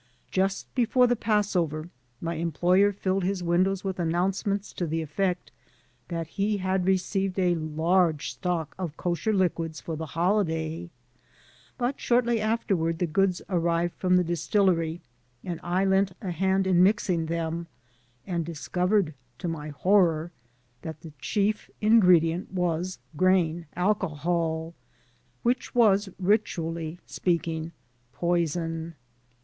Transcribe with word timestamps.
Just 0.31 0.73
before 0.73 1.05
the 1.05 1.15
Passover 1.15 1.89
my 2.19 2.33
employer 2.33 2.91
filled 2.91 3.23
his 3.23 3.43
windows 3.43 3.83
with 3.83 3.99
announce 3.99 4.47
ments 4.47 4.73
to 4.73 4.87
the 4.87 5.03
effect 5.03 5.51
that 6.07 6.25
he 6.25 6.57
had 6.57 6.87
received 6.87 7.37
a 7.37 7.53
large 7.53 8.31
stock 8.31 8.73
of 8.79 8.97
kosher 8.97 9.31
liquids 9.31 9.79
for 9.79 9.95
the 9.95 10.07
holiday, 10.17 10.89
but 11.77 12.01
shortly 12.01 12.39
afterward 12.41 12.97
the 12.97 13.05
goods 13.05 13.43
arrived 13.47 13.93
from 13.93 14.15
the 14.15 14.23
distillery 14.23 15.01
and 15.43 15.59
I 15.61 15.85
lent 15.85 16.13
a 16.19 16.31
hand 16.31 16.65
in 16.65 16.81
mixing 16.81 17.27
them, 17.27 17.67
and 18.25 18.43
discovered 18.43 19.13
to 19.37 19.47
my 19.47 19.69
horror 19.69 20.31
that 20.81 21.01
the 21.01 21.13
chief 21.19 21.69
ingredient 21.79 22.51
was 22.51 22.97
grain 23.15 23.67
alcohol, 23.75 24.73
which 25.43 25.75
was, 25.75 26.09
rituaUy 26.19 26.97
speaking, 27.05 27.71
poison. 28.13 28.95